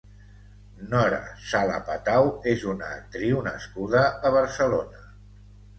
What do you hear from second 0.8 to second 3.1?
Nora Sala-Patau és una